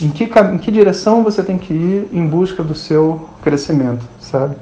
em 0.02 0.10
que, 0.10 0.24
em 0.24 0.58
que 0.58 0.72
direção 0.72 1.24
você 1.24 1.42
tem 1.42 1.58
que 1.58 1.74
ir 1.74 2.10
em 2.12 2.28
busca 2.28 2.62
do 2.64 2.76
seu 2.76 3.30
crescimento, 3.42 4.06
sabe? 4.20 4.56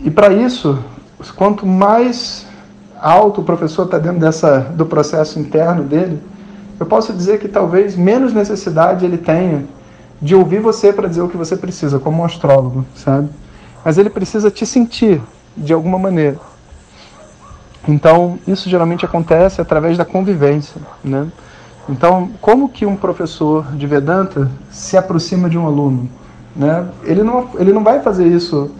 E 0.00 0.10
para 0.10 0.32
isso, 0.32 0.78
quanto 1.36 1.66
mais 1.66 2.46
alto 3.00 3.40
o 3.40 3.44
professor 3.44 3.84
está 3.84 3.98
dentro 3.98 4.20
dessa, 4.20 4.60
do 4.60 4.84
processo 4.84 5.38
interno 5.38 5.82
dele, 5.82 6.20
eu 6.78 6.86
posso 6.86 7.12
dizer 7.12 7.40
que 7.40 7.48
talvez 7.48 7.96
menos 7.96 8.32
necessidade 8.32 9.04
ele 9.04 9.18
tenha 9.18 9.64
de 10.20 10.34
ouvir 10.34 10.60
você 10.60 10.92
para 10.92 11.08
dizer 11.08 11.22
o 11.22 11.28
que 11.28 11.36
você 11.36 11.56
precisa, 11.56 11.98
como 11.98 12.22
um 12.22 12.24
astrólogo, 12.24 12.84
sabe? 12.94 13.28
Mas 13.84 13.98
ele 13.98 14.10
precisa 14.10 14.50
te 14.50 14.66
sentir 14.66 15.20
de 15.56 15.72
alguma 15.72 15.98
maneira. 15.98 16.38
Então, 17.86 18.38
isso 18.46 18.68
geralmente 18.68 19.04
acontece 19.04 19.60
através 19.60 19.96
da 19.96 20.04
convivência, 20.04 20.80
né? 21.02 21.28
Então, 21.88 22.30
como 22.40 22.68
que 22.68 22.84
um 22.84 22.96
professor 22.96 23.74
de 23.74 23.86
Vedanta 23.86 24.50
se 24.70 24.96
aproxima 24.96 25.48
de 25.48 25.56
um 25.56 25.66
aluno? 25.66 26.08
Né? 26.54 26.86
Ele, 27.04 27.22
não, 27.22 27.48
ele 27.58 27.72
não 27.72 27.82
vai 27.82 28.00
fazer 28.00 28.26
isso 28.26 28.70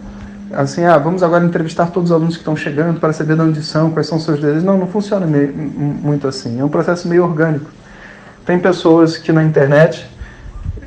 assim, 0.53 0.83
ah, 0.83 0.97
vamos 0.97 1.21
agora 1.23 1.45
entrevistar 1.45 1.87
todos 1.87 2.09
os 2.09 2.15
alunos 2.15 2.35
que 2.35 2.41
estão 2.41 2.55
chegando 2.55 2.99
para 2.99 3.13
saber 3.13 3.35
de 3.35 3.41
onde 3.41 3.63
são, 3.63 3.91
quais 3.91 4.07
são 4.07 4.19
seus 4.19 4.39
desejos. 4.39 4.63
Não, 4.63 4.77
não 4.77 4.87
funciona 4.87 5.25
meio, 5.25 5.53
muito 5.53 6.27
assim. 6.27 6.59
É 6.59 6.63
um 6.63 6.69
processo 6.69 7.07
meio 7.07 7.23
orgânico. 7.23 7.69
Tem 8.45 8.59
pessoas 8.59 9.17
que 9.17 9.31
na 9.31 9.43
internet, 9.43 10.07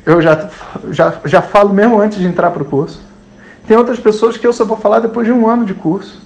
eu 0.05 0.21
já, 0.21 0.49
já, 0.91 1.13
já 1.25 1.41
falo 1.41 1.73
mesmo 1.73 1.99
antes 1.99 2.19
de 2.19 2.27
entrar 2.27 2.51
para 2.51 2.61
o 2.61 2.65
curso. 2.65 3.01
Tem 3.67 3.77
outras 3.77 3.99
pessoas 3.99 4.37
que 4.37 4.45
eu 4.45 4.51
só 4.51 4.65
vou 4.65 4.77
falar 4.77 4.99
depois 4.99 5.25
de 5.25 5.31
um 5.31 5.47
ano 5.47 5.65
de 5.65 5.73
curso. 5.73 6.21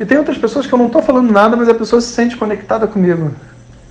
E 0.00 0.04
tem 0.04 0.18
outras 0.18 0.38
pessoas 0.38 0.66
que 0.66 0.72
eu 0.72 0.78
não 0.78 0.86
estou 0.86 1.02
falando 1.02 1.30
nada, 1.30 1.56
mas 1.56 1.68
a 1.68 1.74
pessoa 1.74 2.00
se 2.00 2.08
sente 2.08 2.36
conectada 2.36 2.86
comigo. 2.86 3.30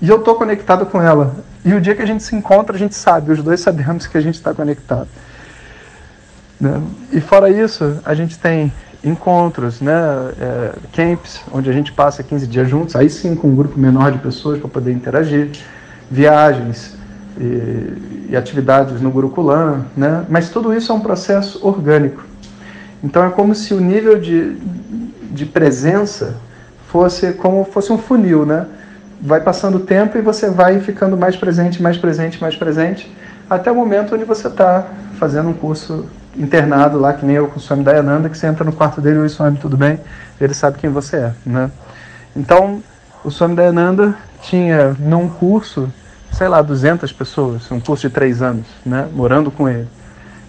E 0.01 0.09
eu 0.09 0.17
estou 0.17 0.35
conectado 0.35 0.85
com 0.85 1.01
ela. 1.01 1.35
E 1.63 1.73
o 1.73 1.79
dia 1.79 1.95
que 1.95 2.01
a 2.01 2.05
gente 2.05 2.23
se 2.23 2.35
encontra, 2.35 2.75
a 2.75 2.79
gente 2.79 2.95
sabe, 2.95 3.31
os 3.31 3.41
dois 3.41 3.59
sabemos 3.59 4.05
que 4.05 4.17
a 4.17 4.21
gente 4.21 4.35
está 4.35 4.53
conectado. 4.53 5.07
Né? 6.59 6.81
E 7.11 7.21
fora 7.21 7.49
isso, 7.49 7.99
a 8.03 8.13
gente 8.13 8.37
tem 8.37 8.71
encontros, 9.03 9.81
né? 9.81 9.93
É, 10.39 10.71
camps, 10.93 11.41
onde 11.51 11.69
a 11.69 11.73
gente 11.73 11.91
passa 11.91 12.23
15 12.23 12.47
dias 12.47 12.69
juntos, 12.69 12.95
aí 12.95 13.09
sim 13.09 13.35
com 13.35 13.49
um 13.49 13.55
grupo 13.55 13.77
menor 13.77 14.11
de 14.11 14.17
pessoas 14.19 14.59
para 14.59 14.69
poder 14.69 14.93
interagir, 14.93 15.51
viagens 16.09 16.95
e, 17.37 18.29
e 18.29 18.35
atividades 18.35 19.01
no 19.01 19.11
Gurukulam, 19.11 19.85
né? 19.95 20.25
Mas 20.29 20.49
tudo 20.49 20.73
isso 20.73 20.91
é 20.91 20.95
um 20.95 21.01
processo 21.01 21.65
orgânico. 21.65 22.23
Então 23.03 23.25
é 23.25 23.29
como 23.29 23.53
se 23.53 23.73
o 23.73 23.81
nível 23.81 24.19
de, 24.19 24.55
de 25.31 25.45
presença 25.45 26.37
fosse 26.87 27.33
como 27.33 27.65
fosse 27.65 27.91
um 27.91 27.97
funil, 27.97 28.45
né? 28.45 28.65
Vai 29.23 29.39
passando 29.39 29.75
o 29.75 29.79
tempo 29.79 30.17
e 30.17 30.21
você 30.21 30.49
vai 30.49 30.81
ficando 30.81 31.15
mais 31.15 31.37
presente, 31.37 31.81
mais 31.81 31.97
presente, 31.97 32.41
mais 32.41 32.57
presente, 32.57 33.09
até 33.49 33.71
o 33.71 33.75
momento 33.75 34.15
onde 34.15 34.25
você 34.25 34.49
está 34.49 34.85
fazendo 35.17 35.47
um 35.49 35.53
curso 35.53 36.07
internado 36.37 36.99
lá, 36.99 37.13
que 37.13 37.25
nem 37.25 37.37
eu 37.37 37.47
com 37.47 37.57
o 37.57 37.59
Swami 37.59 37.83
Dayananda, 37.83 38.27
que 38.27 38.37
você 38.37 38.47
entra 38.47 38.65
no 38.65 38.73
quarto 38.73 38.99
dele, 38.99 39.19
oi 39.19 39.29
Swami, 39.29 39.57
tudo 39.57 39.77
bem? 39.77 39.97
Ele 40.41 40.53
sabe 40.53 40.77
quem 40.77 40.89
você 40.89 41.15
é, 41.17 41.33
né? 41.45 41.71
Então, 42.35 42.83
o 43.23 43.31
Swami 43.31 43.55
Dayananda 43.55 44.13
tinha 44.41 44.93
num 44.99 45.29
curso, 45.29 45.89
sei 46.31 46.49
lá, 46.49 46.61
200 46.61 47.09
pessoas, 47.13 47.71
um 47.71 47.79
curso 47.79 48.09
de 48.09 48.13
três 48.13 48.41
anos, 48.41 48.65
né? 48.85 49.07
Morando 49.13 49.49
com 49.49 49.69
ele. 49.69 49.87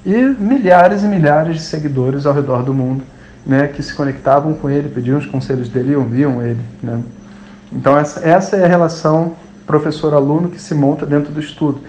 E 0.04 0.16
milhares 0.16 1.04
e 1.04 1.06
milhares 1.06 1.56
de 1.56 1.62
seguidores 1.62 2.26
ao 2.26 2.34
redor 2.34 2.64
do 2.64 2.74
mundo, 2.74 3.04
né? 3.46 3.68
Que 3.68 3.82
se 3.84 3.94
conectavam 3.94 4.54
com 4.54 4.68
ele, 4.68 4.88
pediam 4.88 5.18
os 5.18 5.26
conselhos 5.26 5.68
dele 5.68 5.92
e 5.92 5.96
ouviam 5.96 6.42
ele, 6.42 6.60
né? 6.82 7.00
Então, 7.74 7.98
essa, 7.98 8.56
é 8.56 8.64
a 8.64 8.68
relação 8.68 9.34
professor-aluno 9.66 10.48
que 10.48 10.60
se 10.60 10.74
monta 10.74 11.04
dentro 11.04 11.32
do 11.32 11.40
estudo. 11.40 11.80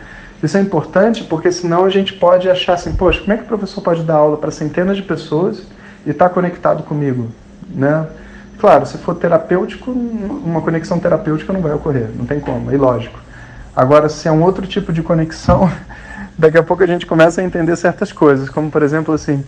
Isso 0.42 0.58
é 0.58 0.62
importante 0.62 1.24
porque 1.24 1.52
senão 1.52 1.86
a 1.86 1.90
gente 1.90 2.14
pode 2.14 2.50
achar 2.50 2.74
assim, 2.74 2.94
poxa, 2.94 3.22
como 3.22 3.34
é 3.34 3.38
que 3.38 3.44
o 3.44 3.48
professor 3.48 3.82
pode 3.82 4.04
dar 4.04 4.16
aula 4.16 4.38
para 4.38 4.52
centenas 4.52 4.98
de 4.98 5.04
pessoas 5.04 5.64
e 6.06 6.10
estar 6.10 6.30
tá 6.30 6.34
conectado 6.34 6.84
comigo? 6.84 7.30
Né? 7.70 8.06
Claro, 8.60 8.86
se 8.86 8.98
for 8.98 9.16
terapêutico, 9.16 9.92
uma 9.92 10.62
conexão 10.62 11.00
terapêutica 11.00 11.52
não 11.52 11.62
vai 11.62 11.74
ocorrer, 11.74 12.10
não 12.16 12.26
tem 12.26 12.40
como, 12.40 12.72
é 12.72 12.76
ilógico. 12.76 13.20
Agora, 13.76 14.08
se 14.08 14.28
é 14.28 14.32
um 14.32 14.42
outro 14.42 14.66
tipo 14.66 14.94
de 14.94 15.04
conexão, 15.04 15.70
daqui 16.38 16.58
a 16.58 16.64
pouco 16.64 16.84
a 16.84 16.88
gente 16.88 17.06
começa 17.06 17.42
a 17.42 17.44
entender 17.44 17.76
certas 17.76 18.12
coisas, 18.12 18.50
como 18.50 18.72
por 18.72 18.82
exemplo 18.82 19.14
assim, 19.14 19.44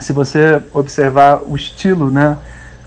se 0.00 0.12
você 0.12 0.62
observar 0.72 1.40
o 1.46 1.56
estilo, 1.56 2.10
né, 2.10 2.36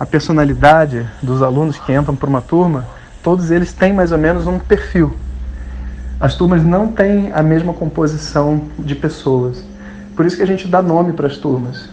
a 0.02 0.06
personalidade 0.08 1.08
dos 1.22 1.44
alunos 1.44 1.78
que 1.78 1.94
entram 1.94 2.16
para 2.16 2.28
uma 2.28 2.42
turma, 2.42 2.88
todos 3.22 3.52
eles 3.52 3.72
têm 3.72 3.94
mais 3.94 4.12
ou 4.12 4.18
menos 4.18 4.48
um 4.48 4.58
perfil. 4.58 5.14
As 6.20 6.34
turmas 6.34 6.64
não 6.64 6.88
têm 6.88 7.32
a 7.32 7.44
mesma 7.44 7.72
composição 7.72 8.64
de 8.80 8.96
pessoas. 8.96 9.64
Por 10.16 10.26
isso 10.26 10.36
que 10.38 10.42
a 10.42 10.48
gente 10.48 10.68
dá 10.68 10.82
nome 10.82 11.14
para 11.14 11.28
as 11.28 11.38
turmas. 11.38 11.88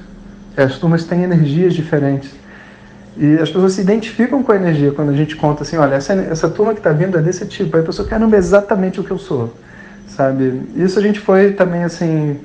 As 0.57 0.79
turmas 0.79 1.05
têm 1.05 1.23
energias 1.23 1.75
diferentes. 1.75 2.35
E 3.15 3.35
as 3.35 3.51
pessoas 3.51 3.75
se 3.75 3.83
identificam 3.83 4.43
com 4.43 4.53
a 4.53 4.57
energia 4.57 4.91
quando 4.91 5.11
a 5.11 5.15
gente 5.15 5.37
conta 5.37 5.63
assim, 5.63 5.77
olha, 5.77 5.97
essa, 5.97 6.15
essa 6.15 6.49
turma 6.49 6.73
que 6.73 6.81
está 6.81 6.93
vindo 6.93 7.19
é 7.19 7.21
desse 7.21 7.45
tipo. 7.45 7.77
Aí 7.77 7.83
a 7.83 7.85
pessoa, 7.85 8.09
caramba, 8.09 8.37
é 8.37 8.39
exatamente 8.39 8.99
o 8.99 9.05
que 9.05 9.11
eu 9.11 9.19
sou. 9.19 9.53
Sabe? 10.07 10.63
Isso 10.77 10.99
a 10.99 11.03
gente 11.03 11.21
foi 11.21 11.53
também, 11.53 11.85
assim, 11.85 12.41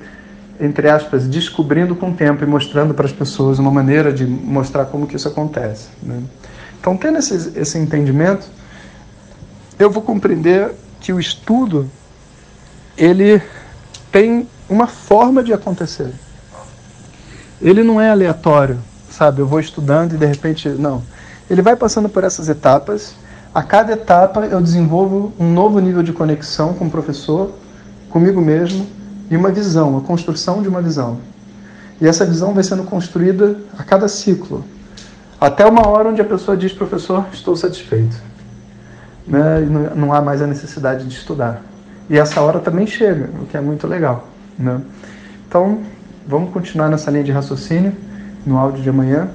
entre 0.60 0.89
aspas, 0.89 1.27
descobrindo 1.27 1.95
com 1.95 2.12
o 2.12 2.13
tempo 2.13 2.43
e 2.43 2.48
mostrando 2.48 2.93
para 2.93 3.05
as 3.05 3.12
pessoas 3.12 3.60
uma 3.60 3.72
maneira 3.72 4.13
de 4.13 4.25
mostrar 4.25 4.86
como 4.86 5.07
que 5.07 5.15
isso 5.15 5.27
acontece. 5.27 5.89
Né? 6.01 6.22
Então, 6.79 6.95
tendo 6.95 7.17
esse, 7.17 7.57
esse 7.57 7.77
entendimento, 7.77 8.48
eu 9.79 9.89
vou 9.89 10.03
compreender 10.03 10.72
que 11.00 11.12
o 11.12 11.19
estudo 11.19 11.89
ele 12.98 13.41
tem 14.12 14.48
uma 14.69 14.88
forma 14.88 15.43
de 15.43 15.51
acontecer. 15.53 16.13
Ele 17.62 17.83
não 17.83 18.00
é 18.00 18.10
aleatório, 18.10 18.77
sabe? 19.10 19.41
Eu 19.41 19.48
vou 19.48 19.60
estudando 19.60 20.13
e 20.13 20.17
de 20.17 20.25
repente 20.25 20.69
não. 20.69 21.03
Ele 21.50 21.62
vai 21.62 21.75
passando 21.75 22.07
por 22.07 22.24
essas 22.24 22.50
etapas. 22.50 23.15
A 23.53 23.63
cada 23.63 23.93
etapa 23.93 24.45
eu 24.45 24.62
desenvolvo 24.62 25.33
um 25.39 25.51
novo 25.51 25.79
nível 25.79 26.03
de 26.03 26.13
conexão 26.13 26.74
com 26.74 26.86
o 26.86 26.91
professor, 26.91 27.53
comigo 28.10 28.41
mesmo 28.41 28.88
e 29.29 29.37
uma 29.37 29.51
visão, 29.51 29.97
a 29.97 30.01
construção 30.01 30.61
de 30.61 30.67
uma 30.67 30.81
visão. 30.81 31.19
E 32.01 32.07
essa 32.07 32.25
visão 32.25 32.53
vai 32.53 32.63
sendo 32.63 32.83
construída 32.83 33.57
a 33.77 33.83
cada 33.83 34.07
ciclo, 34.07 34.63
até 35.39 35.65
uma 35.65 35.87
hora 35.87 36.07
onde 36.07 36.21
a 36.21 36.25
pessoa 36.25 36.55
diz, 36.55 36.71
professor, 36.71 37.25
estou 37.33 37.55
satisfeito. 37.55 38.15
Né? 39.27 39.61
Não 39.95 40.13
há 40.13 40.21
mais 40.21 40.41
a 40.41 40.47
necessidade 40.47 41.05
de 41.05 41.13
estudar. 41.13 41.61
E 42.09 42.17
essa 42.17 42.41
hora 42.41 42.59
também 42.59 42.87
chega, 42.87 43.29
o 43.41 43.45
que 43.45 43.57
é 43.57 43.61
muito 43.61 43.85
legal. 43.85 44.27
Né? 44.57 44.81
Então, 45.47 45.81
vamos 46.27 46.51
continuar 46.53 46.89
nessa 46.89 47.11
linha 47.11 47.23
de 47.23 47.31
raciocínio 47.31 47.93
no 48.45 48.57
áudio 48.57 48.81
de 48.81 48.89
amanhã. 48.89 49.29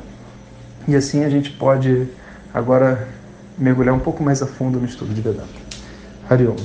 E 0.87 0.97
assim 0.97 1.25
a 1.25 1.29
gente 1.29 1.51
pode 1.51 2.09
agora 2.55 3.07
mergulhar 3.59 3.95
um 3.95 4.01
pouco 4.01 4.23
mais 4.23 4.43
a 4.43 4.47
fundo 4.47 4.79
no 4.79 4.87
estudo 4.87 5.13
de 5.13 5.21
Vedanta. 5.21 5.49
Hariom. 6.29 6.57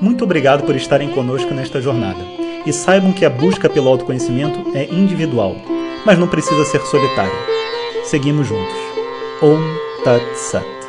Muito 0.00 0.24
obrigado 0.24 0.64
por 0.64 0.74
estarem 0.74 1.10
conosco 1.10 1.52
nesta 1.52 1.80
jornada. 1.80 2.24
E 2.64 2.72
saibam 2.72 3.12
que 3.12 3.24
a 3.24 3.30
busca 3.30 3.68
pelo 3.68 3.88
autoconhecimento 3.88 4.74
é 4.74 4.84
individual, 4.84 5.56
mas 6.04 6.18
não 6.18 6.28
precisa 6.28 6.64
ser 6.64 6.80
solitária. 6.82 7.32
Seguimos 8.04 8.46
juntos. 8.46 8.76
Om 9.42 9.60
Tat 10.04 10.22
Sat. 10.34 10.79